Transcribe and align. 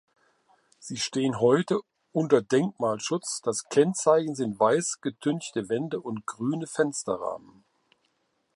Sie 0.79 0.97
stehen 0.97 1.39
heute 1.39 1.79
unter 2.11 2.41
Denkmalschutz, 2.41 3.39
das 3.43 3.69
Kennzeichen 3.69 4.33
sind 4.33 4.59
weiß 4.59 4.99
getünchte 5.01 5.69
Wände 5.69 5.99
und 6.01 6.25
grüne 6.25 6.65
Fensterrahmen. 6.65 7.63